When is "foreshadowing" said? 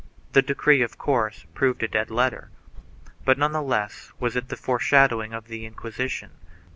4.57-5.31